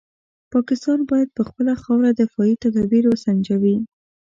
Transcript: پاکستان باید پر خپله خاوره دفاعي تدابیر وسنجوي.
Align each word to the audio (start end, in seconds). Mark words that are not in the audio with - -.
پاکستان 0.53 0.99
باید 1.09 1.29
پر 1.35 1.43
خپله 1.49 1.73
خاوره 1.83 2.11
دفاعي 2.21 2.53
تدابیر 2.63 3.03
وسنجوي. 3.07 3.77